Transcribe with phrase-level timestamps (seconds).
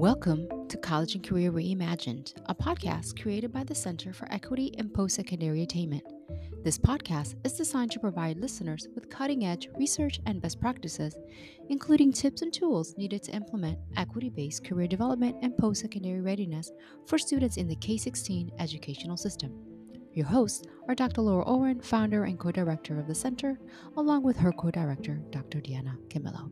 [0.00, 4.94] Welcome to College and Career Reimagined, a podcast created by the Center for Equity and
[4.94, 6.02] Post Secondary Attainment.
[6.64, 11.14] This podcast is designed to provide listeners with cutting edge research and best practices,
[11.68, 16.72] including tips and tools needed to implement equity based career development and post secondary readiness
[17.06, 19.52] for students in the K 16 educational system.
[20.14, 21.20] Your hosts are Dr.
[21.20, 23.60] Laura Owen, founder and co director of the center,
[23.98, 25.60] along with her co director, Dr.
[25.60, 26.50] Deanna Camillo.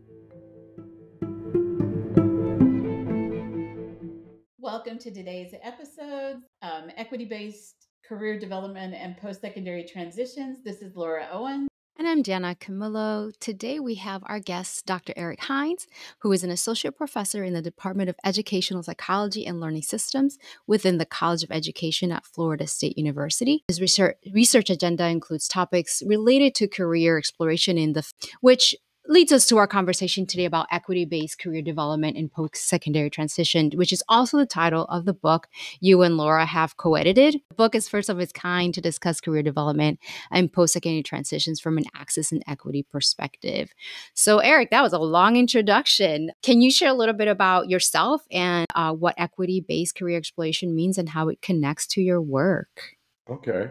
[4.78, 10.62] Welcome to today's episode um, Equity Based Career Development and Post Secondary Transitions.
[10.62, 11.66] This is Laura Owen.
[11.98, 13.32] And I'm Deanna Camillo.
[13.40, 15.14] Today we have our guest, Dr.
[15.16, 15.88] Erik Hines,
[16.20, 20.38] who is an associate professor in the Department of Educational Psychology and Learning Systems
[20.68, 23.64] within the College of Education at Florida State University.
[23.66, 28.08] His research, research agenda includes topics related to career exploration in the
[28.42, 28.76] which
[29.08, 33.70] leads us to our conversation today about equity based career development in post secondary transition,
[33.74, 35.48] which is also the title of the book
[35.80, 37.40] you and Laura have co edited.
[37.48, 39.98] The book is first of its kind to discuss career development
[40.30, 43.72] and post secondary transitions from an access and equity perspective.
[44.14, 46.30] So, Erik, that was a long introduction.
[46.42, 50.74] Can you share a little bit about yourself and uh, what equity based career exploration
[50.74, 52.96] means and how it connects to your work?
[53.30, 53.70] Okay.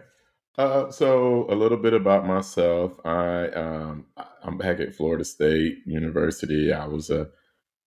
[0.58, 2.94] Uh, so a little bit about myself.
[3.06, 4.06] I um,
[4.44, 6.74] I'm back at Florida State University.
[6.74, 7.30] I was a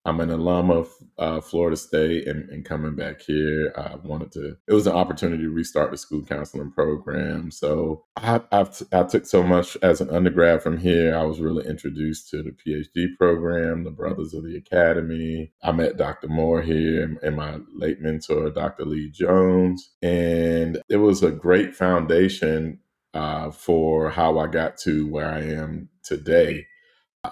[0.05, 4.57] I'm an alum of uh, Florida State, and, and, coming back here, I wanted to.
[4.67, 7.51] It was an opportunity to restart the school counseling program.
[7.51, 11.15] So I, I've, I took so much as an undergrad from here.
[11.15, 15.53] I was really introduced to the PhD program, the Brothers of the Academy.
[15.63, 16.29] I met Dr.
[16.29, 18.87] Moore here and, and my late mentor, Dr.
[18.87, 22.81] Lee Jones, and it was a great foundation
[23.13, 26.67] uh, for how I got to where I am today.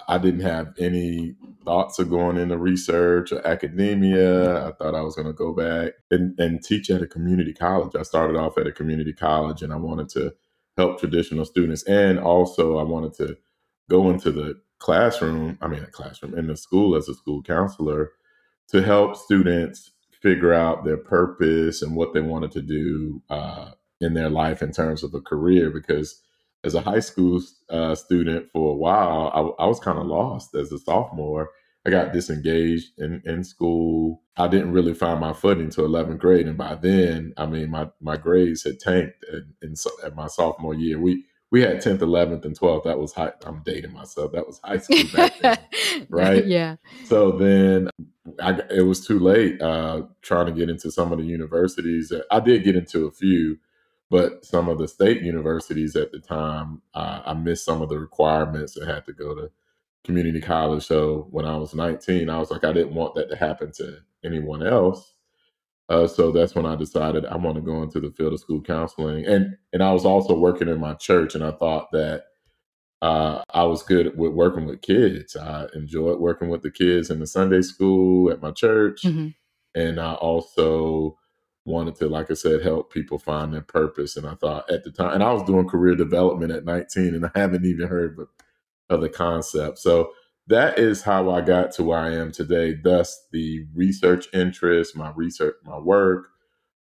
[0.07, 4.67] I didn't have any thoughts of going into research or academia.
[4.67, 7.95] I thought I was going to go back and, and teach at a community college.
[7.95, 10.33] I started off at a community college and I wanted to
[10.77, 11.83] help traditional students.
[11.83, 13.37] And also, I wanted to
[13.89, 18.11] go into the classroom, I mean, a classroom in the school as a school counselor
[18.67, 19.91] to help students
[20.21, 24.71] figure out their purpose and what they wanted to do uh, in their life in
[24.71, 26.21] terms of a career because
[26.63, 30.55] as a high school uh, student for a while, I, I was kind of lost
[30.55, 31.49] as a sophomore.
[31.85, 34.21] I got disengaged in, in school.
[34.35, 36.47] I didn't really find my footing until 11th grade.
[36.47, 40.75] And by then, I mean, my, my grades had tanked in, in, at my sophomore
[40.75, 40.99] year.
[40.99, 42.83] We we had 10th, 11th, and 12th.
[42.83, 43.31] That was high.
[43.43, 44.33] I'm dating myself.
[44.33, 45.57] That was high school back then,
[46.09, 46.45] right?
[46.45, 46.75] Yeah.
[47.05, 47.89] So then
[48.39, 52.13] I, it was too late uh, trying to get into some of the universities.
[52.29, 53.57] I did get into a few,
[54.09, 57.99] but some of the state universities at the time, uh, I missed some of the
[57.99, 59.51] requirements and had to go to
[60.03, 60.85] community college.
[60.85, 63.99] So when I was 19, I was like, I didn't want that to happen to
[64.23, 65.13] anyone else.
[65.89, 68.61] Uh, so that's when I decided I want to go into the field of school
[68.61, 72.25] counseling, and and I was also working in my church, and I thought that
[73.01, 75.35] uh, I was good with working with kids.
[75.35, 79.29] I enjoyed working with the kids in the Sunday school at my church, mm-hmm.
[79.73, 81.17] and I also
[81.69, 84.17] wanted to, like I said, help people find their purpose.
[84.17, 87.25] And I thought at the time, and I was doing career development at 19, and
[87.25, 88.17] I haven't even heard
[88.89, 89.77] of the concept.
[89.77, 90.11] So
[90.47, 92.73] that is how I got to where I am today.
[92.73, 96.29] Thus, the research interest, my research, my work,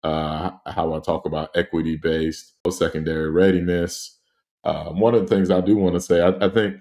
[0.02, 4.18] uh, how I talk about equity based secondary readiness.
[4.64, 6.76] Uh, one of the things I do want to say, I, I, think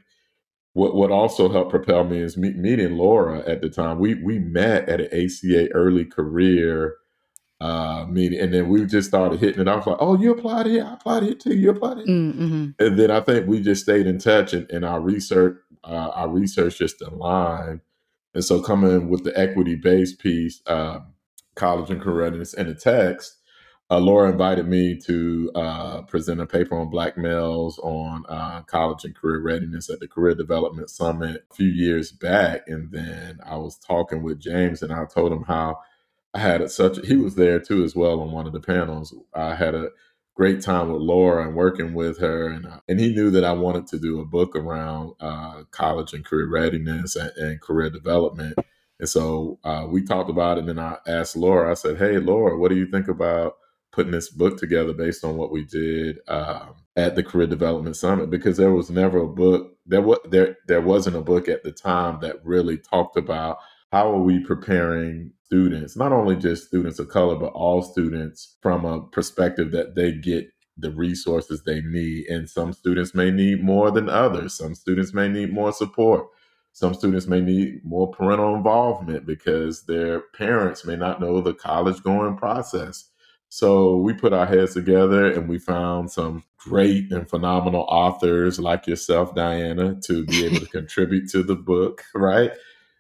[0.74, 4.00] what what also helped propel me is meet, meeting Laura at the time.
[4.00, 6.96] We we met at an ACA early career
[7.64, 9.68] uh, meeting, and then we just started hitting it.
[9.70, 10.84] I was like, "Oh, you applied here?
[10.84, 11.56] I applied here too.
[11.56, 12.72] You applied here." Mm-hmm.
[12.78, 16.28] And then I think we just stayed in touch, and, and our research, uh, our
[16.28, 17.80] research just aligned.
[18.34, 21.00] And so, coming with the equity based piece, uh,
[21.56, 23.38] college and career readiness, and the text,
[23.90, 29.06] uh, Laura invited me to uh, present a paper on black males on uh, college
[29.06, 32.64] and career readiness at the Career Development Summit a few years back.
[32.68, 35.78] And then I was talking with James, and I told him how
[36.34, 39.14] I had such he was there too as well on one of the panels.
[39.34, 39.90] I had a
[40.36, 43.52] great time with Laura and working with her, and uh, and he knew that I
[43.54, 48.58] wanted to do a book around uh, college and career readiness and, and career development.
[49.00, 51.70] And so uh, we talked about it, and then I asked Laura.
[51.70, 53.56] I said, "Hey, Laura, what do you think about
[53.92, 58.32] putting this book together based on what we did um, at the Career Development Summit?"
[58.32, 60.02] Because there was never a book there.
[60.02, 63.60] was there there wasn't a book at the time that really talked about
[63.94, 68.86] how are we preparing students, not only just students of color, but all students from
[68.86, 72.28] a perspective that they get the resources they need.
[72.28, 74.58] And some students may need more than others.
[74.58, 76.28] Some students may need more support.
[76.74, 82.04] some students may need more parental involvement because their parents may not know the college
[82.04, 83.12] going process.
[83.50, 88.88] So we put our heads together and we found some great and phenomenal authors like
[88.88, 92.52] yourself, Diana, to be able to contribute to the book, right?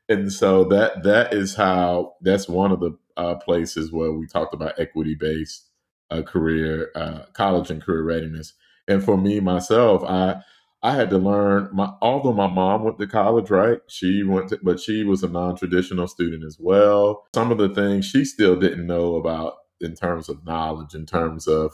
[0.09, 4.53] And so that that is how that's one of the uh, places where we talked
[4.53, 5.69] about equity based
[6.11, 8.53] uh, career, uh, college and career readiness.
[8.88, 10.41] And for me myself, I
[10.83, 13.79] I had to learn my although my mom went to college, right?
[13.88, 17.23] She went to, but she was a non-traditional student as well.
[17.33, 21.47] Some of the things she still didn't know about in terms of knowledge, in terms
[21.47, 21.73] of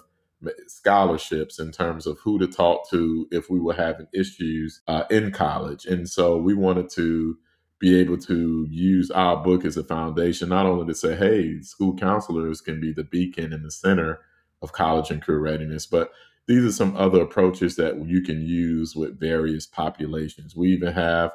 [0.67, 5.31] scholarships, in terms of who to talk to if we were having issues uh, in
[5.31, 5.85] college.
[5.85, 7.37] And so we wanted to
[7.79, 11.95] be able to use our book as a foundation, not only to say, hey, school
[11.95, 14.19] counselors can be the beacon in the center
[14.61, 16.11] of college and career readiness, but
[16.47, 20.55] these are some other approaches that you can use with various populations.
[20.55, 21.31] We even have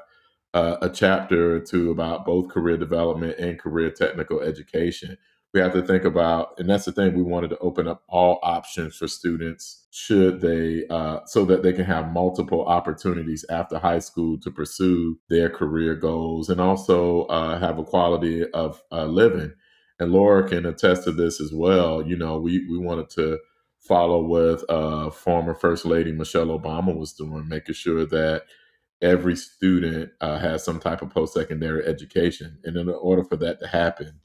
[0.53, 5.17] uh, a chapter or two about both career development and career technical education.
[5.55, 8.41] We have to think about, and that's the thing, we wanted to open up all
[8.43, 14.01] options for students should they, uh, so that they can have multiple opportunities after high
[14.01, 19.53] school to pursue their career goals and also uh, have a quality of uh, living.
[20.01, 22.03] And Laura can attest to this as well.
[22.05, 23.39] You know, we, we wanted to
[23.79, 28.43] follow with uh, former First Lady Michelle Obama was doing, making sure that
[29.01, 32.59] every student uh, has some type of post secondary education.
[32.65, 34.21] And in order for that to happen,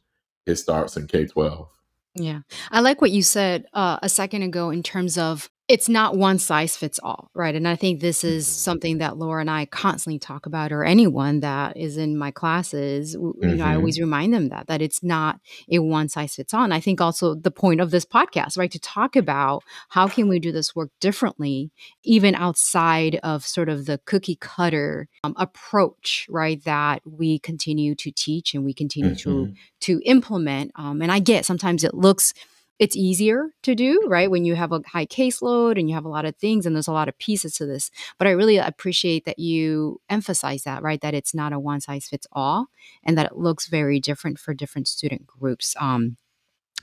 [0.50, 1.68] it starts in K 12.
[2.16, 2.42] Yeah.
[2.72, 6.40] I like what you said uh, a second ago in terms of it's not one
[6.40, 7.54] size fits all, right?
[7.54, 8.52] And I think this is Mm-hmm.
[8.70, 13.14] something that Laura and I constantly talk about, or anyone that is in my classes.
[13.14, 13.78] w- You know, I Mhm.
[13.78, 15.40] always remind them that that it's not
[15.72, 16.64] a one size fits all.
[16.64, 20.28] And I think also the point of this podcast, right, to talk about how can
[20.28, 21.70] we do this work differently,
[22.04, 28.10] even outside of sort of the cookie cutter um, approach, right, that we continue to
[28.12, 29.56] teach and we continue to Mhm.
[29.82, 30.72] to implement.
[30.76, 32.34] Um, and I get sometimes it looks
[32.80, 34.32] it's easier to do, right?
[34.32, 36.88] When you have a high caseload and you have a lot of things and there's
[36.88, 37.92] a lot of pieces to this.
[38.18, 41.02] But I really appreciate that you emphasize that, right?
[41.02, 42.68] That it's not a one size fits all
[43.04, 45.76] and that it looks very different for different student groups.
[45.80, 46.16] Um,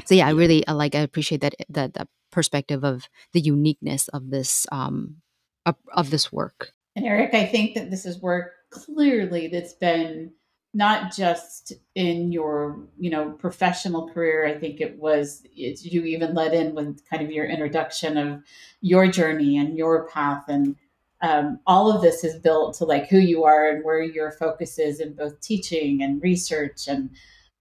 [0.05, 4.09] so yeah, I really I like I appreciate that that that perspective of the uniqueness
[4.09, 5.17] of this um
[5.65, 6.73] of, of this work.
[6.95, 10.33] And Erik, I think that this is work clearly that's been
[10.77, 14.47] not just in your, you know, professional career.
[14.47, 18.43] I think it was it's, you even led in with kind of your introduction of
[18.83, 20.77] your journey and your path, and
[21.23, 24.79] um, all of this is built to like who you are and where your focus
[24.79, 27.09] is in both teaching and research and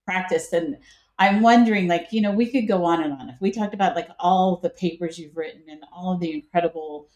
[0.06, 0.52] practice.
[0.52, 0.78] And
[1.18, 3.96] I'm wondering, like, you know, we could go on and on if we talked about
[3.96, 7.08] like all the papers you've written and all of the incredible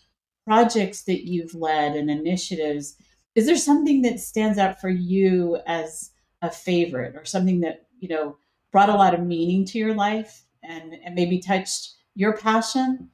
[0.45, 2.95] projects that you've led and initiatives
[3.35, 6.11] is there something that stands out for you as
[6.41, 8.37] a favorite or something that you know
[8.71, 13.09] brought a lot of meaning to your life and, and maybe touched your passion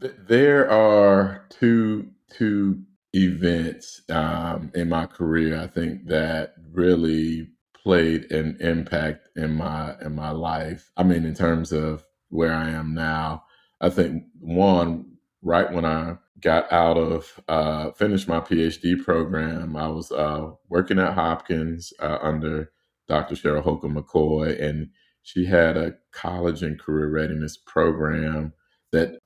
[0.00, 2.82] There are two two
[3.14, 7.48] events um, in my career I think that really
[7.88, 10.90] played an impact in my in my life.
[10.96, 13.44] I mean, in terms of where I am now,
[13.80, 19.88] I think one right when I got out of uh, finished my PhD program, I
[19.88, 22.70] was uh, working at Hopkins uh, under
[23.08, 23.34] Dr.
[23.34, 24.90] Cheryl Holcomb McCoy, and
[25.22, 28.52] she had a college and career readiness program
[28.92, 29.18] that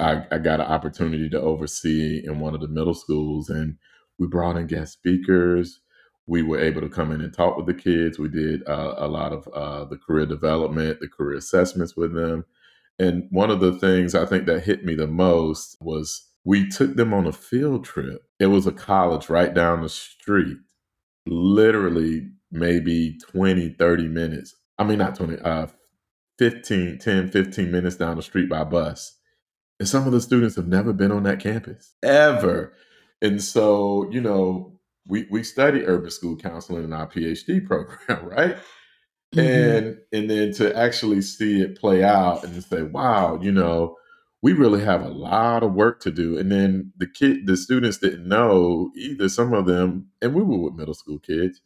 [0.00, 3.76] I, I got an opportunity to oversee in one of the middle schools, and
[4.18, 5.80] we brought in guest speakers.
[6.26, 8.18] We were able to come in and talk with the kids.
[8.18, 12.44] We did uh, a lot of uh, the career development, the career assessments with them.
[12.98, 16.96] And one of the things I think that hit me the most was we took
[16.96, 18.22] them on a field trip.
[18.40, 20.56] It was a college right down the street,
[21.26, 24.56] literally maybe 20, 30 minutes.
[24.78, 25.66] I mean, not 20, uh,
[26.38, 29.14] 15, 10, 15 minutes down the street by bus.
[29.78, 32.72] And some of the students have never been on that campus ever.
[33.20, 38.56] And so, you know, we, we study urban school counseling in our PhD program, right?
[39.34, 39.76] Mhm.
[39.76, 43.96] And and then to actually see it play out and say, wow, you know,
[44.42, 46.38] we really have a lot of work to do.
[46.38, 50.58] And then the kid the students didn't know either some of them, and we were
[50.58, 51.60] with middle school kids,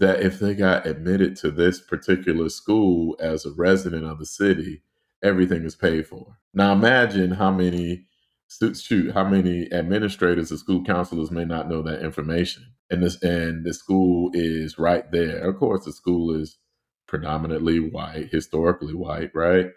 [0.00, 4.82] that if they got admitted to this particular school as a resident of the city,
[5.22, 6.38] everything is paid for.
[6.54, 8.06] Now imagine how many
[8.74, 12.64] shoot how many administrators or school counselors may not know that information.
[12.90, 15.48] And this and the school is right there.
[15.48, 16.58] Of course, the school is
[17.06, 19.68] predominantly white, historically white, right?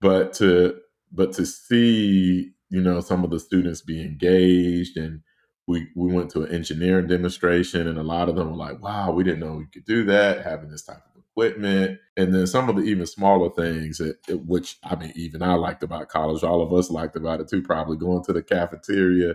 [0.00, 0.80] But to
[1.12, 5.22] but to see you know some of the students be engaged and
[5.70, 9.12] we we went to an engineering demonstration, and a lot of them were like, "Wow,
[9.12, 12.68] we didn't know we could do that, having this type of equipment." And then some
[12.68, 16.42] of the even smaller things, that, which I mean, even I liked about college.
[16.42, 17.62] All of us liked about it too.
[17.62, 19.34] Probably going to the cafeteria,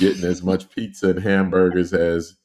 [0.00, 2.36] getting as much pizza and hamburgers as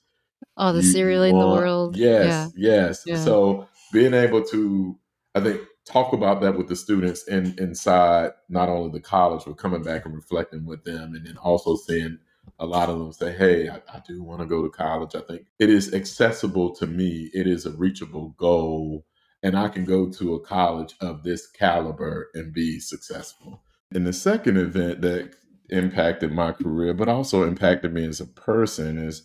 [0.57, 1.95] all the cereal in the world.
[1.95, 2.71] Yes, yeah.
[2.71, 3.03] yes.
[3.05, 3.15] Yeah.
[3.23, 4.97] So being able to,
[5.33, 9.57] I think, talk about that with the students in, inside not only the college, but
[9.57, 12.17] coming back and reflecting with them, and then also seeing
[12.59, 15.15] a lot of them say, Hey, I, I do want to go to college.
[15.15, 19.05] I think it is accessible to me, it is a reachable goal,
[19.43, 23.61] and I can go to a college of this caliber and be successful.
[23.93, 25.35] And the second event that
[25.69, 29.23] impacted my career, but also impacted me as a person is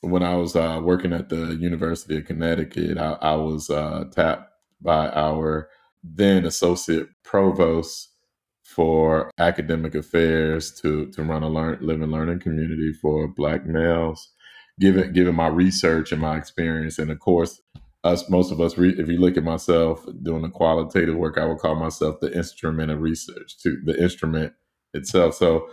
[0.00, 4.53] when I was uh, working at the University of Connecticut, I, I was uh, tapped
[4.84, 5.68] by our
[6.04, 8.10] then associate provost
[8.62, 14.30] for academic affairs to to run a learn, live and learning community for Black males.
[14.80, 17.60] Given given my research and my experience, and of course,
[18.02, 21.58] us most of us, if you look at myself doing the qualitative work, I would
[21.58, 24.52] call myself the instrument of research to the instrument
[24.92, 25.34] itself.
[25.34, 25.68] So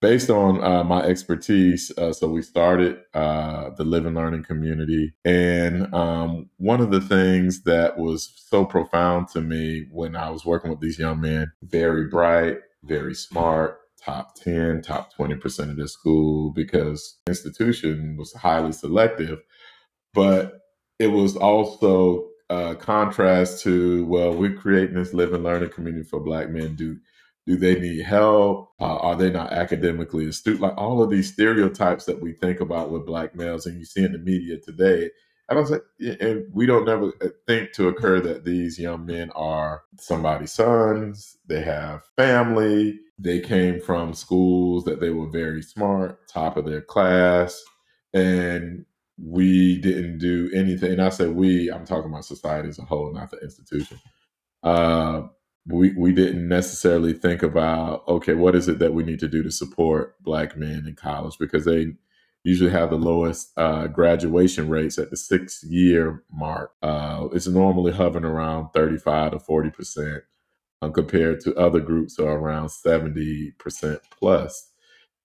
[0.00, 5.14] based on uh, my expertise, uh, so we started uh, the Live and Learning community.
[5.24, 10.44] And um, one of the things that was so profound to me when I was
[10.44, 15.86] working with these young men, very bright, very smart, top 10, top 20% of their
[15.86, 19.40] school, because institution was highly selective.
[20.12, 20.60] But
[20.98, 26.20] it was also a contrast to, well, we're creating this live and learning community for
[26.20, 26.74] Black men.
[26.74, 26.98] Do
[27.46, 28.70] do they need help?
[28.80, 30.60] Uh, are they not academically astute?
[30.60, 34.04] Like all of these stereotypes that we think about with black males and you see
[34.04, 35.10] in the media today.
[35.48, 39.30] I was like, and we don't never uh, think to occur that these young men
[39.36, 41.36] are somebody's sons.
[41.46, 42.98] They have family.
[43.16, 47.62] They came from schools that they were very smart, top of their class.
[48.12, 48.84] And
[49.22, 50.94] we didn't do anything.
[50.94, 54.00] And I say we, I'm talking about society as a whole, not the institution.
[54.64, 55.28] Uh,
[55.68, 59.42] we we didn't necessarily think about okay what is it that we need to do
[59.42, 61.36] to support black men in college?
[61.38, 61.94] Because they
[62.44, 66.72] usually have the lowest uh, graduation rates at the six year mark.
[66.82, 70.22] Uh, it's normally hovering around 35 to 40 percent
[70.82, 74.70] um, compared to other groups are around 70 percent plus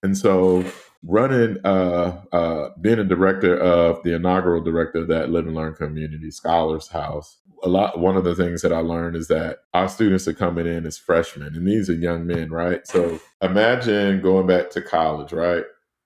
[0.04, 0.64] and so
[1.04, 5.74] running uh, uh, being a director of the inaugural director of that live and learn
[5.74, 9.88] community scholars house a lot one of the things that I learned is that our
[9.88, 12.86] students are coming in as freshmen and these are young men, right?
[12.88, 15.64] So imagine going back to college, right?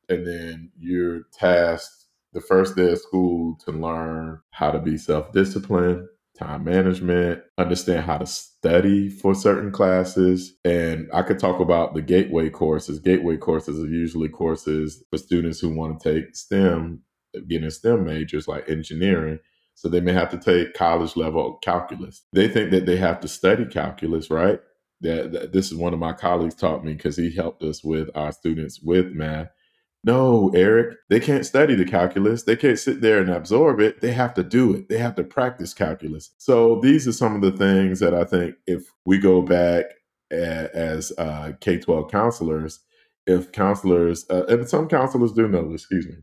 [0.10, 6.08] And then you're tasked the first day of school to learn how to be self-disciplined,
[6.38, 10.54] time management, understand how to study for certain classes.
[10.65, 13.00] And I could talk about the gateway courses.
[13.00, 17.01] Gateway courses are usually courses for students who want to take STEM,
[17.48, 19.39] getting STEM majors like engineering
[19.75, 22.24] so they may have to take college level calculus.
[22.34, 24.60] They think that they have to study calculus, right?
[25.01, 28.10] That, that this is one of my colleagues taught me because he helped us with
[28.15, 29.50] our students with math.
[30.06, 32.44] No, Erik, they can't study the calculus.
[32.44, 34.02] They can't sit there and absorb it.
[34.02, 34.88] They have to do it.
[34.88, 36.32] They have to practice calculus.
[36.38, 39.86] So these are some of the things that I think if we go back
[40.32, 42.82] as uh, K 12 counselors,
[43.26, 46.18] if counselors, uh, and some counselors do know, excuse me,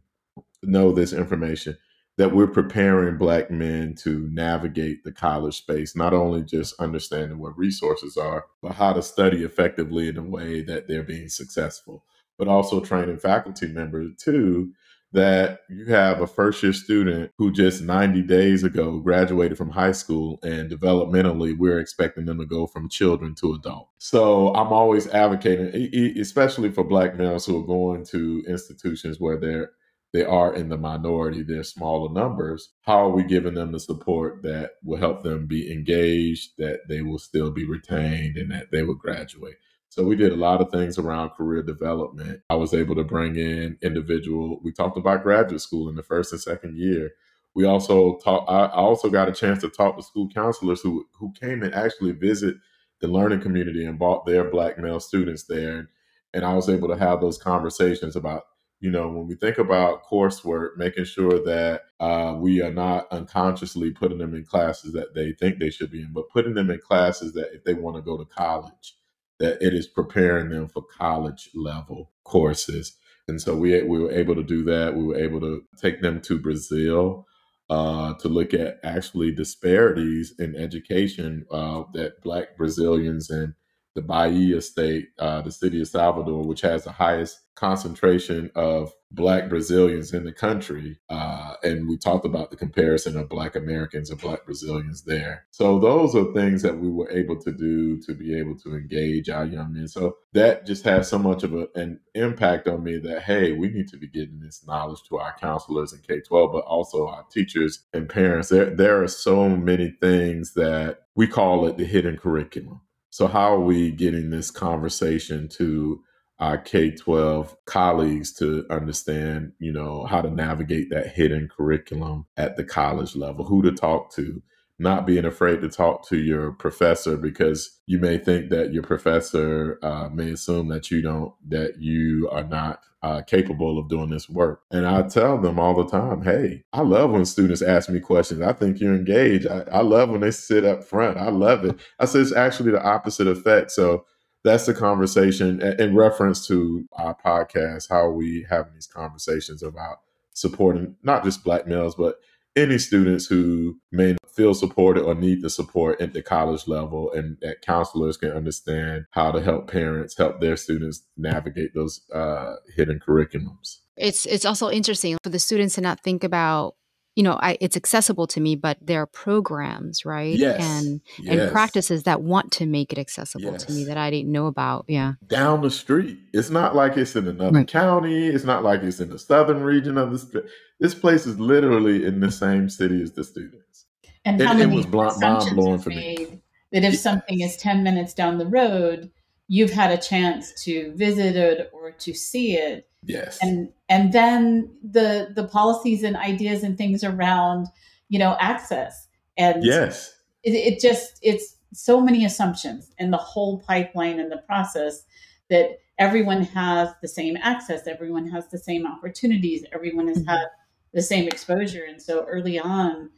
[0.62, 1.77] know this information,
[2.19, 7.59] that we're preparing black men to navigate the college space, not only just understanding what
[7.59, 12.05] resources are, but how to study effectively in a way that they're being successful,
[12.43, 14.73] but also training faculty members too
[15.13, 19.93] that you have a first year student who just 90 days ago graduated from high
[19.93, 23.91] school and developmentally we're expecting them to go from children to adult.
[23.99, 29.71] So I'm always advocating especially for black males who are going to institutions where they're
[30.13, 32.71] they are in the minority, they're smaller numbers.
[32.83, 37.03] How are we giving them the support that will help them be engaged, that they
[37.03, 39.55] will still be retained, and that they will graduate?
[39.93, 42.41] So we did a lot of things around career development.
[42.49, 44.59] I was able to bring in individual.
[44.65, 47.11] We talked about graduate school in the first and second year.
[47.55, 48.49] We also talked.
[48.51, 52.13] I also got a chance to talk to school counselors who who came and actually
[52.13, 52.57] visit
[53.03, 55.91] the learning community and brought their black male students there.
[56.33, 58.45] And I was able to have those conversations about
[58.81, 63.91] you know, when we think about coursework, making sure that uh, we are not unconsciously
[63.91, 66.81] putting them in classes that they think they should be in, but putting them in
[66.81, 68.95] classes that if they want to go to college,
[69.43, 72.97] that it is preparing them for college level courses.
[73.27, 74.97] And so we we were able to do that.
[74.97, 77.27] We were able to take them to Brazil
[77.69, 83.55] uh, to look at actually disparities in education uh, that Black Brazilians and
[83.95, 89.49] the Bahia state, uh, the city of Salvador, which has the highest concentration of Black
[89.49, 90.99] Brazilians in the country.
[91.11, 95.45] Uh, and we talked about the comparison of Black Americans and Black Brazilians there.
[95.51, 99.29] So those are things that we were able to do to be able to engage
[99.29, 99.87] our young men.
[99.87, 103.69] So that just has so much of a, an impact on me that, hey, we
[103.69, 107.25] need to be getting this knowledge to our counselors in K 12, but also our
[107.31, 108.49] teachers and parents.
[108.49, 112.81] There, there are so many things that we call it the hidden curriculum.
[113.12, 116.02] So, how are we getting this conversation to
[116.38, 122.57] our K 12 colleagues to understand, you know, how to navigate that hidden curriculum at
[122.57, 124.42] the college level, who to talk to,
[124.79, 129.79] not being afraid to talk to your professor because you may think that your professor
[129.83, 134.29] uh, may assume that you don't, that you are not uh, capable of doing this
[134.29, 134.62] work.
[134.71, 138.41] And I tell them all the time, hey, I love when students ask me questions.
[138.41, 139.47] I think you're engaged.
[139.47, 141.19] I, I love when they sit up front.
[141.19, 141.79] I love it.
[141.99, 143.73] I say it's actually the opposite effect.
[143.73, 144.05] So
[144.45, 149.99] that's the conversation in reference to our podcast, how we having these conversations about
[150.33, 152.17] supporting not just black males, but
[152.56, 157.37] any students who may feel supported or need the support at the college level and
[157.40, 162.99] that counselors can understand how to help parents help their students navigate those uh, hidden
[163.06, 163.78] curriculums.
[163.97, 166.76] It's it's also interesting for the students to not think about
[167.14, 170.35] you know, I, it's accessible to me, but there are programs, right?
[170.35, 170.61] Yes.
[170.62, 171.38] And yes.
[171.38, 173.64] and practices that want to make it accessible yes.
[173.64, 174.87] to me that I didn't know about.
[174.88, 175.14] Yeah.
[175.26, 176.19] Down the street.
[176.33, 177.69] It's not like it's in another right.
[177.69, 178.28] county.
[178.28, 180.45] It's not like it's in the southern region of the state.
[180.81, 183.87] This place is literally in the same city as the students.
[184.25, 186.40] And how it, many it was bl- mind blowing for me.
[186.73, 187.02] That if yes.
[187.02, 189.11] something is 10 minutes down the road,
[189.49, 193.38] you've had a chance to visit it or to see it Yes.
[193.42, 197.66] And and then the the policies and ideas and things around,
[198.09, 199.09] you know, access.
[199.37, 200.14] And yes.
[200.44, 205.04] It, it just it's so many assumptions in the whole pipeline and the process
[205.50, 210.30] that everyone has the same access, everyone has the same opportunities, everyone has mm-hmm.
[210.30, 210.47] had
[210.92, 211.85] the same exposure.
[211.85, 213.11] And so early on,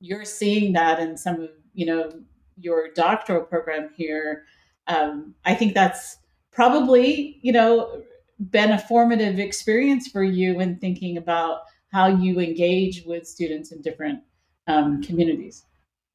[0.00, 2.10] you're seeing that in some of, you know,
[2.58, 4.44] your doctoral program here.
[4.86, 6.18] Um, I think that's
[6.52, 8.02] probably, you know,
[8.38, 11.60] been a formative experience for you in thinking about
[11.92, 14.20] how you engage with students in different
[14.66, 15.64] um, communities.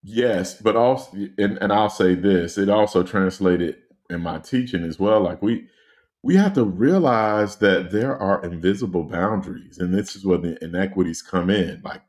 [0.04, 3.78] Yes, but also, and, and I'll say this: it also translated
[4.10, 5.22] in my teaching as well.
[5.22, 5.68] Like we
[6.24, 11.22] we have to realize that there are invisible boundaries, and this is where the inequities
[11.22, 11.82] come in.
[11.84, 12.02] Like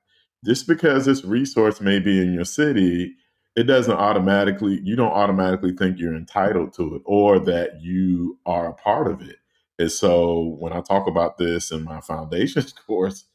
[0.44, 3.14] just because this resource may be in your city,
[3.56, 8.68] it doesn't automatically you don't automatically think you're entitled to it or that you are
[8.68, 9.36] a part of it.
[9.80, 13.26] And so when I talk about this in my foundations course,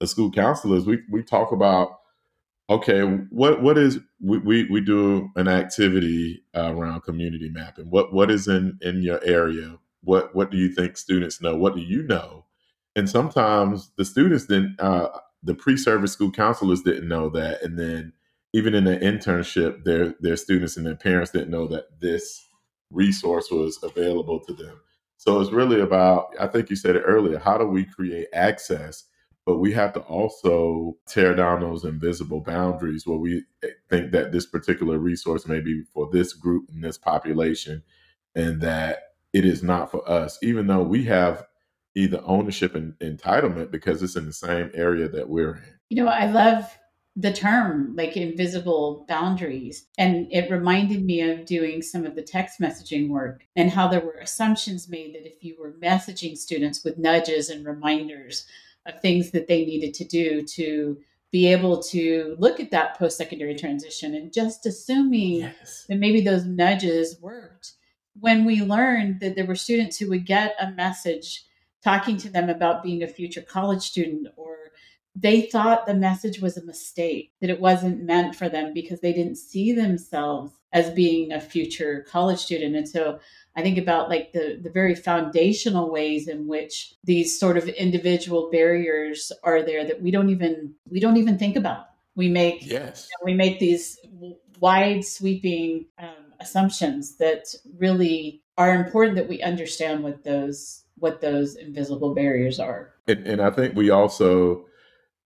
[0.00, 2.00] the school counselors, we, we talk about,
[2.70, 7.90] okay, what what is we, we, we do an activity uh, around community mapping.
[7.90, 9.78] What what is in in your area?
[10.02, 11.56] What what do you think students know?
[11.56, 12.46] What do you know?
[12.96, 15.08] And sometimes the students didn't uh,
[15.42, 17.62] the pre-service school counselors didn't know that.
[17.62, 18.12] And then
[18.54, 22.46] even in the internship, their their students and their parents didn't know that this
[22.90, 24.80] resource was available to them.
[25.16, 29.04] So it's really about, I think you said it earlier, how do we create access?
[29.46, 34.32] But we have to also tear down those invisible boundaries where we eh, think that
[34.32, 37.82] this particular resource may be for this group and this population,
[38.34, 38.98] and that
[39.32, 41.46] it is not for us, even though we have
[41.94, 45.62] either ownership and entitlement because it's in the same area that we're in.
[45.90, 46.66] You know, I love
[47.16, 49.86] the term like invisible boundaries.
[49.96, 54.00] And it reminded me of doing some of the text messaging work and how there
[54.00, 58.46] were assumptions made that if you were messaging students with nudges and reminders
[58.86, 60.98] of things that they needed to do to
[61.30, 65.84] be able to look at that post secondary transition and just assuming yes.
[65.88, 67.72] that maybe those nudges worked.
[68.18, 71.44] When we learned that there were students who would get a message
[71.82, 74.53] talking to them about being a future college student or
[75.14, 79.12] they thought the message was a mistake, that it wasn't meant for them because they
[79.12, 82.74] didn't see themselves as being a future college student.
[82.74, 83.20] And so
[83.54, 88.50] I think about like the, the very foundational ways in which these sort of individual
[88.50, 91.86] barriers are there that we don't even we don't even think about.
[92.16, 93.98] We make yes you know, we make these
[94.58, 101.54] wide sweeping um, assumptions that really are important that we understand what those what those
[101.54, 102.94] invisible barriers are.
[103.06, 104.66] And, and I think we also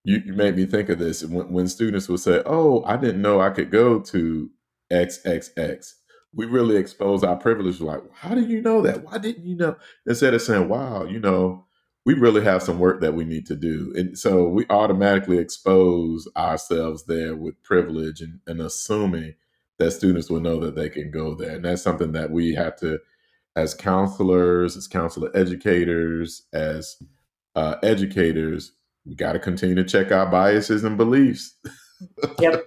[0.03, 3.21] you, you made me think of this when, when students would say, "Oh, I didn't
[3.21, 4.49] know I could go to
[4.91, 5.93] XXX."
[6.33, 7.81] We really expose our privilege.
[7.81, 9.03] Like, how do you know that?
[9.03, 9.75] Why didn't you know?
[10.05, 11.65] Instead of saying, "Wow, you know,
[12.05, 16.27] we really have some work that we need to do," and so we automatically expose
[16.37, 19.35] ourselves there with privilege and, and assuming
[19.79, 21.55] that students will know that they can go there.
[21.55, 22.99] And that's something that we have to,
[23.55, 27.01] as counselors, as counselor educators, as
[27.55, 28.73] uh, educators,
[29.09, 31.55] we got to continue to check our biases and beliefs.
[32.39, 32.63] Yep.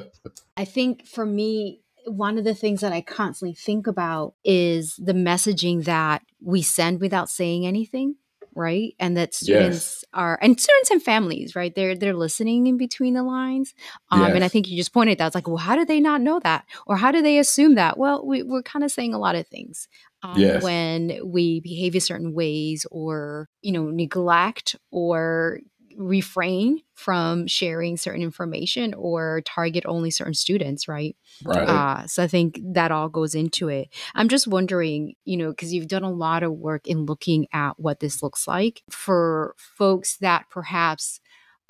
[0.56, 5.14] I think for me, one of the things that I constantly think about is the
[5.14, 8.16] messaging that we send without saying anything
[8.56, 10.04] right and that students yes.
[10.14, 13.74] are and students and families right they're they're listening in between the lines
[14.10, 14.32] um, yes.
[14.34, 16.38] and i think you just pointed that it's like well how do they not know
[16.40, 19.34] that or how do they assume that well we, we're kind of saying a lot
[19.34, 19.88] of things
[20.22, 20.62] um, yes.
[20.62, 25.58] when we behave in certain ways or you know neglect or
[25.96, 31.16] refrain from sharing certain information or target only certain students, right?
[31.44, 31.68] Right.
[31.68, 33.88] Uh, so I think that all goes into it.
[34.14, 37.78] I'm just wondering, you know, because you've done a lot of work in looking at
[37.78, 41.20] what this looks like for folks that perhaps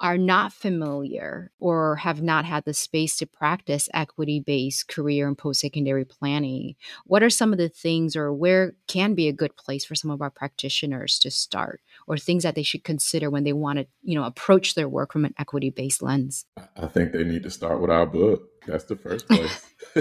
[0.01, 5.39] are not familiar or have not had the space to practice equity based career and
[5.39, 6.75] post secondary planning,
[7.07, 10.11] what are some of the things or where can be a good place for some
[10.11, 13.87] of our practitioners to start or things that they should consider when they want to,
[14.03, 16.45] you know, approach their work from an equity based lens?
[16.77, 18.43] I think they need to start with our book.
[18.67, 19.67] That's the first place.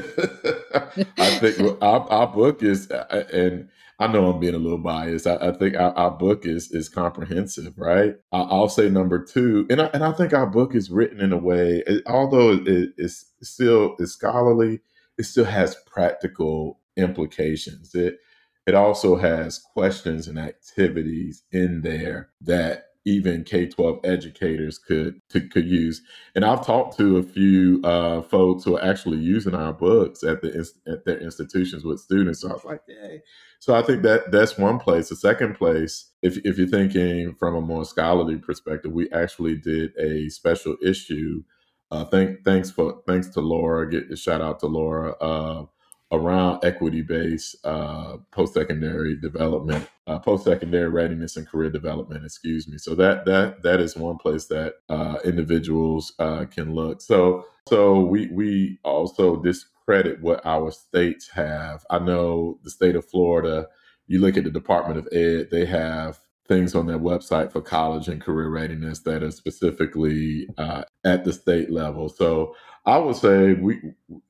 [1.18, 5.28] I think our, our book is, uh, and I know I'm being a little biased.
[5.28, 8.16] I, I think our, our, book is is comprehensive, right?
[8.32, 11.32] I, will say number two, and I, and I think our book is written in
[11.32, 14.80] a way, although it is still is scholarly,
[15.18, 17.94] it still has practical implications.
[17.94, 18.18] It
[18.66, 25.42] it also has questions and activities in there that even K twelve educators could to,
[25.50, 26.02] could use.
[26.36, 30.42] And I've talked to a few uh, folks who are actually using our books at
[30.42, 32.42] the at their institutions with students.
[32.42, 33.22] So I was like, "Yay!"
[33.60, 35.10] So I think that that's one place.
[35.10, 39.92] The second place, if if you're thinking from a more scholarly perspective, we actually did
[39.98, 41.44] a special issue.
[41.92, 43.90] Uh, thank thanks for thanks to Laura.
[43.90, 45.12] Get shout out to Laura.
[45.20, 45.66] Uh,
[46.14, 52.24] around equity-based uh, post-secondary development, uh, post-secondary readiness and career development.
[52.24, 52.78] Excuse me.
[52.78, 57.02] So that that that is one place that uh, individuals uh, can look.
[57.02, 61.84] So so we we also discredit what our states have.
[61.90, 63.68] I know the state of Florida.
[64.08, 68.08] You look at the Department of Ed; they have things on their website for college
[68.08, 72.10] and career readiness that are specifically uh, at the state level.
[72.10, 73.82] So I would say we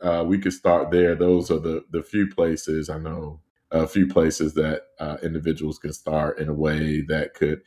[0.01, 1.15] uh, we could start there.
[1.15, 5.93] Those are the the few places I know, a few places that uh, individuals can
[5.93, 7.61] start in a way that could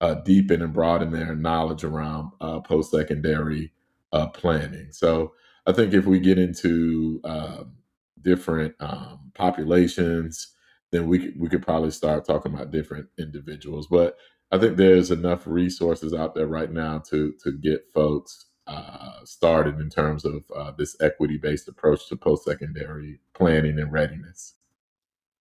[0.00, 3.72] uh, deepen and broaden their knowledge around uh, post secondary
[4.12, 4.88] uh, planning.
[4.92, 5.34] So
[5.66, 7.74] I think if we get into um,
[8.22, 10.54] different um, populations,
[10.92, 13.88] then we could, we could probably start talking about different individuals.
[13.88, 14.16] But
[14.52, 19.80] I think there's enough resources out there right now to to get folks uh, started
[19.80, 24.54] in terms of uh, this equity based approach to post secondary planning and readiness.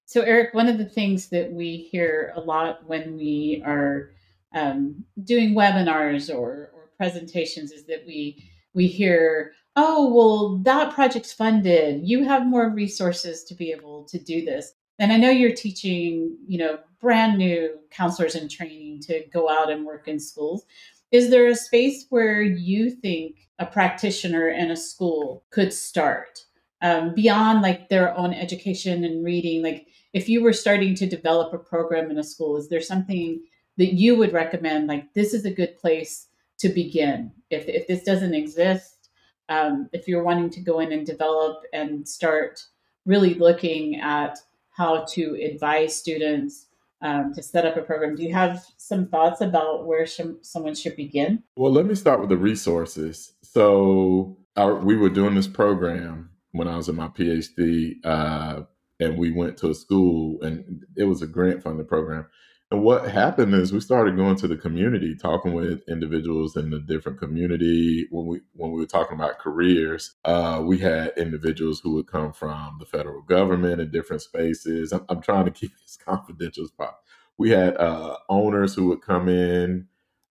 [0.06, 4.12] So, Erik, one of the things that we hear a lot when we are
[4.54, 11.32] um, doing webinars or, or presentations is that we we hear, "Oh, well, that project's
[11.32, 12.08] funded.
[12.08, 16.38] You have more resources to be able to do this." And I know you're teaching,
[16.48, 20.66] you know, brand new counselors in training to go out and work in schools.
[21.12, 26.45] Is there a space where you think a practitioner in a school could start
[26.82, 29.62] um, beyond like their own education and reading?
[29.62, 33.41] Like, if you were starting to develop a program in a school, is there something
[33.78, 34.88] that you would recommend?
[34.88, 36.28] Like, this is a good place
[36.60, 37.32] to begin.
[37.50, 39.10] If if this doesn't exist,
[39.50, 42.63] um, if you're wanting to go in and develop and start
[43.06, 46.67] really looking at how to advise students
[47.02, 48.16] um, to set up a program.
[48.16, 51.44] Do you have some thoughts about where sh- someone should begin?
[51.56, 53.34] Well, let me start with the resources.
[53.42, 58.64] So, our, we were doing this program when I was in my PhD, uh,
[59.00, 62.28] and we went to a school, and it was a grant funded program.
[62.72, 66.80] And what happened is we started going to the community, talking with individuals in the
[66.80, 68.08] different community.
[68.12, 72.34] When we when we were talking about careers, uh, we had individuals who would come
[72.34, 74.94] from the federal government in different spaces.
[74.94, 77.00] I'm, I'm trying to keep this confidential as possible.
[77.38, 79.88] We had uh, owners who would come in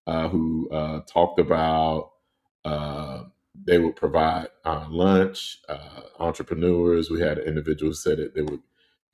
[0.07, 2.13] uh, who uh, talked about
[2.65, 3.25] uh,
[3.55, 5.59] they would provide uh, lunch.
[6.19, 8.63] entrepreneurs, we had individuals said that they would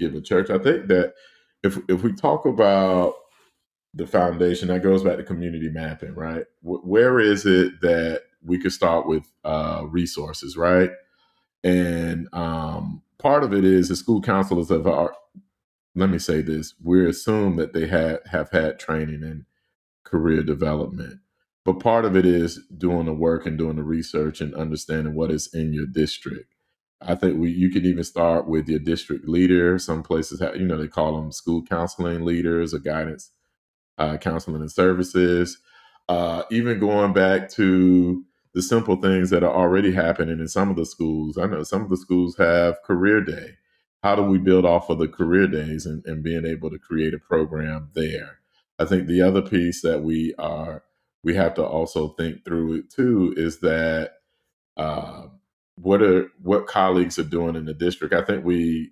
[0.00, 0.50] give a church.
[0.50, 1.14] I think that
[1.66, 3.14] if if we talk about
[3.94, 6.44] the foundation, that goes back to community mapping, right?
[6.62, 10.90] W- where is it that we could start with uh, resources, right?
[11.64, 15.14] And um, part of it is the school counselors of our.
[15.96, 19.46] Let me say this: we assume that they have have had training in
[20.04, 21.20] career development,
[21.64, 25.32] but part of it is doing the work and doing the research and understanding what
[25.32, 26.55] is in your district.
[27.00, 29.78] I think we you can even start with your district leader.
[29.78, 33.30] Some places have, you know, they call them school counseling leaders or guidance
[33.98, 35.58] uh, counseling and services.
[36.08, 40.76] Uh, even going back to the simple things that are already happening in some of
[40.76, 41.36] the schools.
[41.36, 43.56] I know some of the schools have career day.
[44.02, 47.12] How do we build off of the career days and, and being able to create
[47.14, 48.38] a program there?
[48.78, 50.84] I think the other piece that we are
[51.24, 54.12] we have to also think through it too is that
[54.76, 55.24] uh,
[55.76, 58.14] what are what colleagues are doing in the district.
[58.14, 58.90] I think we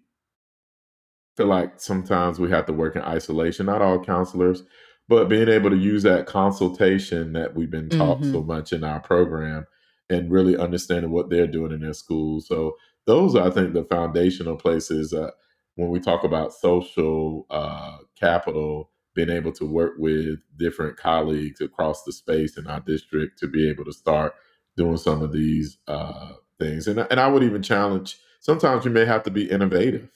[1.37, 3.67] feel like sometimes we have to work in isolation.
[3.67, 4.63] Not all counselors,
[5.09, 8.33] but being able to use that consultation that we've been taught mm-hmm.
[8.33, 9.67] so much in our program
[10.11, 12.47] and really understanding what they're doing in their schools.
[12.47, 15.31] So those are, I think, the foundational places uh,
[15.77, 22.03] when we talk about social uh, capital, being able to work with different colleagues across
[22.05, 24.35] the space in our district to be able to start
[24.77, 26.87] doing some of these uh, things.
[26.87, 30.09] And, and I would even challenge, sometimes you may have to be innovative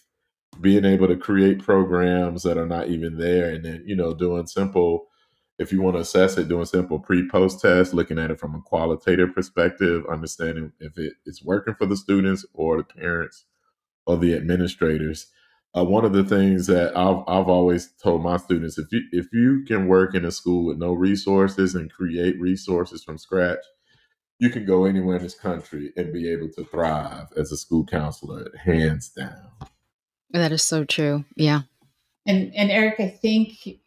[0.61, 4.47] being able to create programs that are not even there and then you know doing
[4.47, 5.07] simple
[5.59, 8.63] if you want to assess it doing simple pre-post tests looking at it from a
[8.63, 13.45] qualitative perspective understanding if it is working for the students or the parents
[14.07, 15.29] or the administrators
[15.77, 19.27] uh, one of the things that I've, I've always told my students if you if
[19.33, 23.59] you can work in a school with no resources and create resources from scratch
[24.39, 27.85] you can go anywhere in this country and be able to thrive as a school
[27.85, 29.49] counselor hands down
[30.31, 31.25] that is so true.
[31.37, 31.63] Yeah.
[32.27, 33.81] And and Erik, I think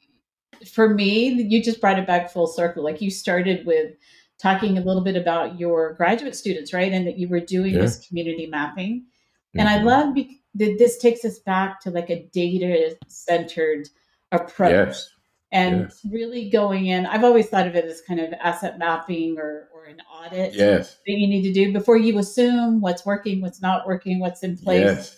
[0.71, 2.83] for me, you just brought it back full circle.
[2.83, 3.93] Like you started with
[4.39, 6.91] talking a little bit about your graduate students, right?
[6.91, 7.81] And that you were doing yeah.
[7.81, 9.01] this community mapping.
[9.01, 9.59] Mm-hmm.
[9.59, 9.87] And I mm-hmm.
[9.87, 13.87] love be- that this takes us back to like a data centered
[14.31, 14.71] approach.
[14.71, 15.09] Yes.
[15.51, 15.99] And yes.
[16.09, 19.83] really going in, I've always thought of it as kind of asset mapping or, or
[19.83, 20.97] an audit yes.
[21.05, 24.57] that you need to do before you assume what's working, what's not working, what's in
[24.57, 24.81] place.
[24.81, 25.17] Yes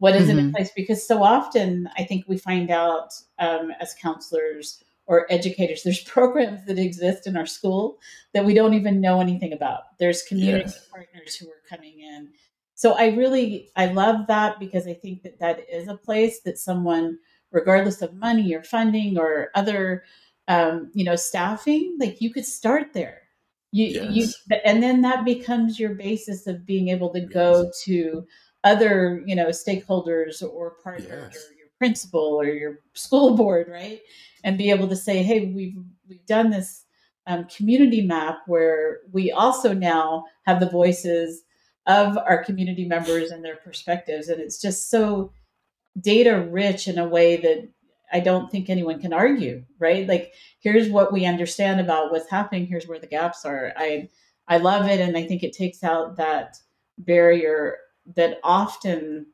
[0.00, 0.46] what isn't mm-hmm.
[0.46, 5.82] in place because so often i think we find out um, as counselors or educators
[5.84, 7.98] there's programs that exist in our school
[8.34, 10.88] that we don't even know anything about there's community yes.
[10.88, 12.28] partners who are coming in
[12.74, 16.58] so i really i love that because i think that that is a place that
[16.58, 17.16] someone
[17.52, 20.04] regardless of money or funding or other
[20.48, 23.22] um, you know staffing like you could start there
[23.72, 24.36] you, yes.
[24.50, 28.26] you and then that becomes your basis of being able to go to
[28.64, 31.46] other you know stakeholders or partners yes.
[31.48, 34.00] or your principal or your school board right
[34.44, 35.76] and be able to say hey we've
[36.08, 36.84] we've done this
[37.26, 41.42] um, community map where we also now have the voices
[41.86, 45.30] of our community members and their perspectives and it's just so
[46.00, 47.68] data rich in a way that
[48.12, 50.06] I don't think anyone can argue, right?
[50.06, 53.72] Like here's what we understand about what's happening, here's where the gaps are.
[53.76, 54.08] I
[54.48, 56.56] I love it and I think it takes out that
[56.98, 57.76] barrier
[58.16, 59.26] that often,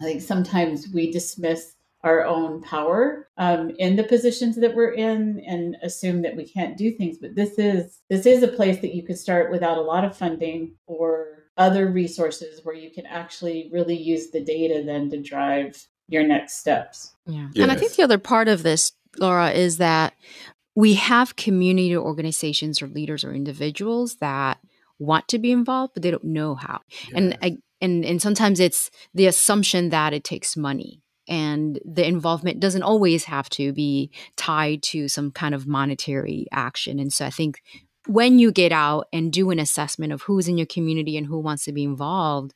[0.00, 5.40] I think sometimes we dismiss our own power um, in the positions that we're in
[5.46, 7.18] and assume that we can't do things.
[7.18, 10.16] But this is this is a place that you could start without a lot of
[10.16, 15.86] funding or other resources where you can actually really use the data then to drive
[16.08, 17.14] your next steps.
[17.26, 17.48] Yeah.
[17.52, 17.62] Yes.
[17.62, 20.14] And I think the other part of this, Laura, is that
[20.74, 24.58] we have community organizations or leaders or individuals that
[24.98, 26.80] want to be involved, but they don't know how.
[26.90, 27.12] Yes.
[27.14, 32.58] And I, and and sometimes it's the assumption that it takes money and the involvement
[32.60, 37.30] doesn't always have to be tied to some kind of monetary action and so i
[37.30, 37.62] think
[38.06, 41.38] when you get out and do an assessment of who's in your community and who
[41.38, 42.54] wants to be involved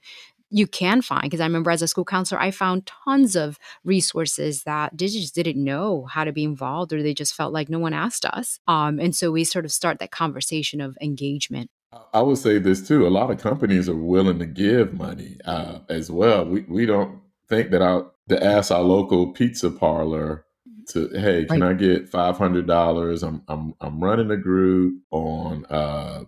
[0.53, 4.63] you can find because i remember as a school counselor i found tons of resources
[4.65, 7.79] that they just didn't know how to be involved or they just felt like no
[7.79, 11.71] one asked us um, and so we sort of start that conversation of engagement
[12.15, 13.07] I would say this too.
[13.07, 16.47] A lot of companies are willing to give money uh, as well.
[16.47, 20.47] We we don't think that our to ask our local pizza parlor
[20.89, 23.23] to hey, can I get five hundred dollars?
[23.23, 26.25] I'm I'm I'm running a group on uh,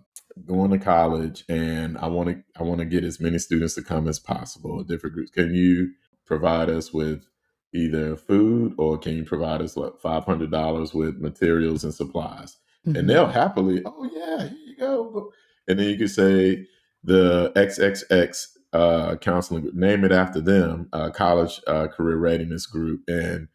[0.46, 3.82] going to college, and I want to I want to get as many students to
[3.82, 4.82] come as possible.
[4.84, 5.30] Different groups.
[5.30, 5.92] Can you
[6.26, 7.26] provide us with
[7.72, 12.56] either food or can you provide us like five hundred dollars with materials and supplies?
[12.86, 12.98] Mm-hmm.
[12.98, 15.32] And they'll happily, oh yeah, here you go
[15.66, 16.66] and then you could say
[17.02, 23.02] the XXX uh, counseling group, name it after them, uh, college uh, career readiness group,
[23.08, 23.48] and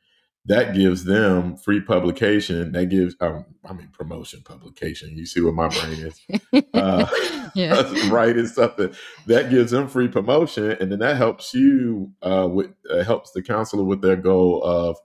[0.45, 2.71] that gives them free publication.
[2.71, 5.17] That gives, um, I mean, promotion publication.
[5.17, 7.07] You see what my brain is, uh,
[7.53, 8.09] yeah.
[8.09, 8.93] writing something
[9.27, 13.41] that gives them free promotion, and then that helps you uh, with uh, helps the
[13.41, 14.97] counselor with their goal of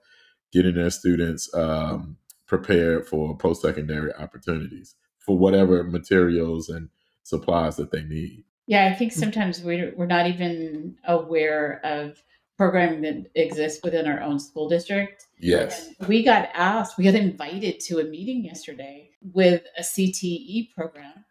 [0.53, 2.17] getting their students um,
[2.47, 6.89] prepared for post secondary opportunities for whatever materials and
[7.23, 8.45] supplies that they need.
[8.67, 12.23] Yeah, I think sometimes we're, we're not even aware of
[12.57, 15.27] programming that exists within our own school district.
[15.39, 15.89] Yes.
[15.99, 21.25] And we got asked, we got invited to a meeting yesterday with a CTE program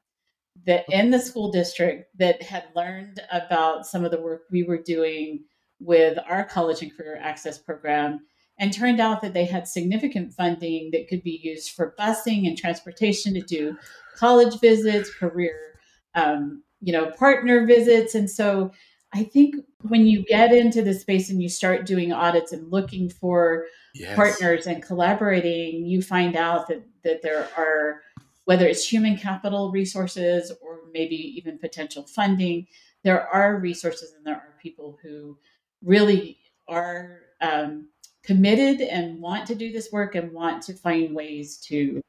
[0.65, 4.77] that in the school district that had learned about some of the work we were
[4.77, 5.43] doing
[5.79, 8.21] with our college and career access program
[8.59, 12.57] and turned out that they had significant funding that could be used for busing and
[12.57, 13.75] transportation to do
[14.15, 15.73] college visits career
[16.15, 18.71] um, you know partner visits and so
[19.13, 23.09] i think when you get into the space and you start doing audits and looking
[23.09, 24.15] for yes.
[24.15, 28.01] partners and collaborating you find out that that there are
[28.45, 32.67] whether it's human capital resources or maybe even potential funding,
[33.03, 35.37] there are resources and there are people who
[35.83, 37.87] really are um,
[38.23, 42.01] committed and want to do this work and want to find ways to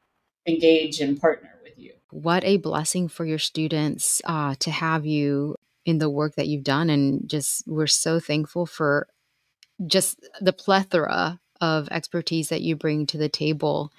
[0.46, 1.92] engage and partner with you.
[2.10, 6.64] What a blessing for your students uh, to have you in the work that you've
[6.64, 6.90] done.
[6.90, 9.08] And just, we're so thankful for
[9.86, 13.92] just the plethora of expertise that you bring to the table.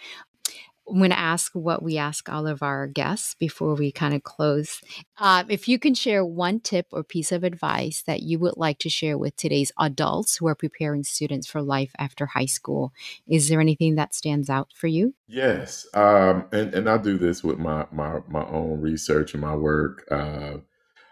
[0.87, 4.23] I'm going to ask what we ask all of our guests before we kind of
[4.23, 4.81] close.
[5.17, 8.77] Uh, if you can share one tip or piece of advice that you would like
[8.79, 12.93] to share with today's adults who are preparing students for life after high school,
[13.27, 15.15] is there anything that stands out for you?
[15.27, 19.55] Yes, um, and and I do this with my my my own research and my
[19.55, 20.05] work.
[20.11, 20.57] Uh,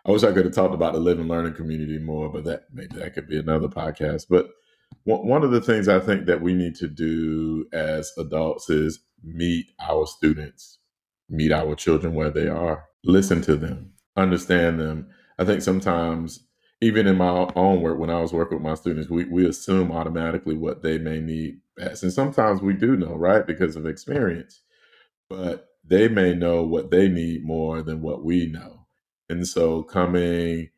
[0.06, 2.98] I wish I could have talked about the living learning community more, but that maybe
[2.98, 4.26] that could be another podcast.
[4.30, 4.50] But
[5.06, 9.68] one of the things I think that we need to do as adults is meet
[9.80, 10.80] our students,
[11.30, 15.08] meet our children where they are, listen to them, understand them.
[15.40, 16.46] I think sometimes,
[16.82, 19.92] even in my own work, when I was working with my students, we, we assume
[19.92, 22.04] automatically what they may need best.
[22.04, 24.62] And sometimes we do know, right, because of experience.
[25.30, 28.83] But they may know what they need more than what we know.
[29.30, 30.70] And so coming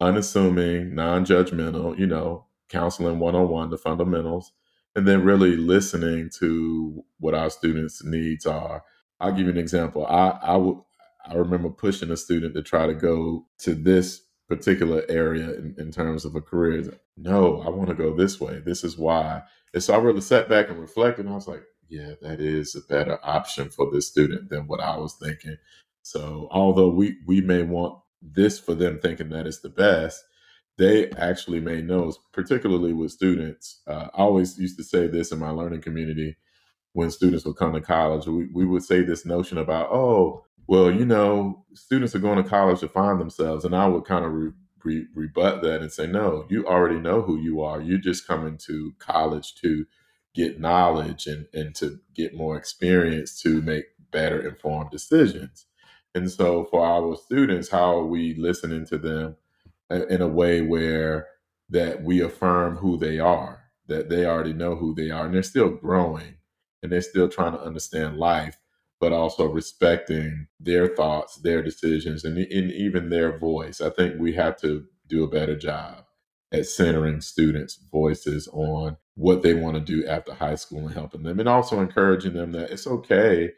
[0.00, 4.52] unassuming, non judgmental, you know, counseling one on one, the fundamentals,
[4.96, 8.84] and then really listening to what our students' needs are.
[9.20, 10.06] I'll give you an example.
[10.06, 10.84] I I, w-
[11.26, 15.92] I remember pushing a student to try to go to this particular area in, in
[15.92, 16.84] terms of a career.
[17.18, 18.60] No, I want to go this way.
[18.60, 19.42] This is why.
[19.74, 22.74] And so I really sat back and reflected, and I was like, yeah, that is
[22.76, 25.56] a better option for this student than what I was thinking.
[26.02, 30.22] So although we we may want this for them thinking that it's the best,
[30.78, 33.80] they actually may know, particularly with students.
[33.86, 36.36] Uh, I always used to say this in my learning community
[36.92, 38.26] when students would come to college.
[38.26, 42.48] We, we would say this notion about, oh, well, you know, students are going to
[42.48, 43.64] college to find themselves.
[43.64, 44.52] And I would kind of re-
[44.84, 47.80] re- rebut that and say, no, you already know who you are.
[47.80, 49.86] You're just coming to college to
[50.34, 55.66] get knowledge and, and to get more experience to make better informed decisions.
[56.14, 59.36] And so for our students, how are we listening to them?
[59.90, 61.28] in a way where
[61.70, 65.42] that we affirm who they are, that they already know who they are, and they're
[65.42, 66.36] still growing
[66.82, 68.58] and they're still trying to understand life,
[69.00, 73.80] but also respecting their thoughts, their decisions, and, and even their voice.
[73.80, 76.04] I think we have to do a better job
[76.52, 81.24] at centering students' voices on what they want to do after high school and helping
[81.24, 83.52] them, and also encouraging them that it's okay.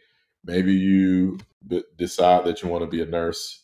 [0.45, 3.63] Maybe you b- decide that you want to be a nurse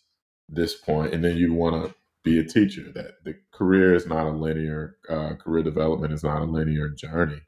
[0.49, 2.93] this point, and then you want to be a teacher.
[2.95, 7.41] That the career is not a linear uh, career development is not a linear journey.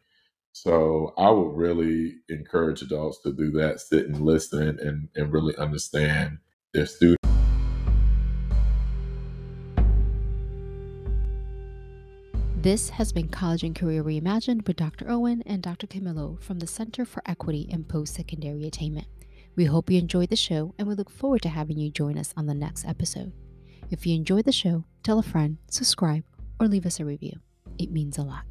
[0.52, 5.56] So I would really encourage adults to do that, sit and listen and, and really
[5.56, 6.38] understand
[6.74, 7.16] their students.
[12.56, 15.08] This has been College and Career Reimagined with Dr.
[15.08, 15.86] Owen and Dr.
[15.86, 19.06] Camillo from the Center for Equity in Post Secondary Attainment.
[19.60, 22.32] We hope you enjoyed the show and we look forward to having you join us
[22.34, 23.30] on the next episode.
[23.90, 26.24] If you enjoyed the show, tell a friend, subscribe,
[26.58, 27.40] or leave us a review.
[27.76, 28.44] It means a lot.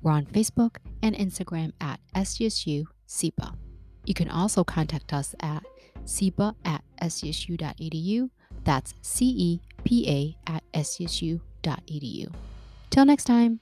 [0.00, 3.54] We're on Facebook and Instagram at SDSU CEPA.
[4.06, 5.62] You can also contact us at
[6.06, 8.30] CEPA at sdsu.edu.
[8.64, 12.34] That's C E P A at sdsu.edu.
[12.88, 13.60] Till next time.